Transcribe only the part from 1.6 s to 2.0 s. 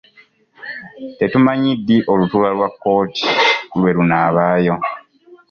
ddi